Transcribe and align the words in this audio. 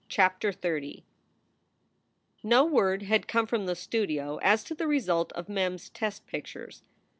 CHAPTER 0.09 0.51
XXX 0.51 1.03
NO 2.41 2.65
word 2.65 3.03
had 3.03 3.27
come 3.27 3.45
from 3.45 3.67
the 3.67 3.75
studio 3.75 4.37
as 4.41 4.63
to 4.63 4.73
the 4.73 4.87
result 4.87 5.31
of 5.33 5.47
Mem 5.47 5.75
s 5.75 5.91
test 5.93 6.25
pictures. 6.25 6.81